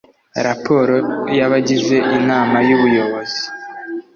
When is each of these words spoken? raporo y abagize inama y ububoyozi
raporo 0.47 0.95
y 1.35 1.39
abagize 1.45 1.97
inama 2.17 2.57
y 2.67 2.71
ububoyozi 2.75 3.43